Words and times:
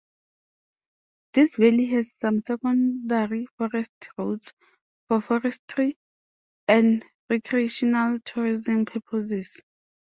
This 1.33 1.57
valley 1.57 1.85
has 1.91 2.11
some 2.19 2.41
secondary 2.41 3.45
forest 3.55 4.09
roads 4.17 4.51
for 5.07 5.21
forestry 5.21 5.95
and 6.67 7.05
recreational 7.29 8.17
tourism 8.21 8.85
purposes. 8.85 9.61